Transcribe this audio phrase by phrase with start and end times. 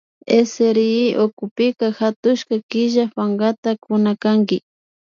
[0.51, 0.95] SRI
[1.25, 1.65] ukupi
[1.99, 4.57] hatushka killa pankata kunakanki